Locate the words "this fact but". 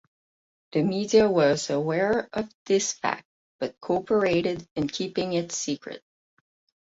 2.65-3.79